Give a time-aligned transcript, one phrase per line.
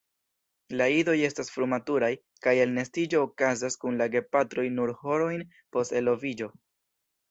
[0.79, 2.09] La idoj estas frumaturaj,
[2.47, 6.55] kaj elnestiĝo okazas kun la gepatroj nur horojn post eloviĝo.